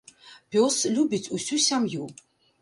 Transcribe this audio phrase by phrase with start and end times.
[0.55, 2.09] Пёс любіць усю сям'ю.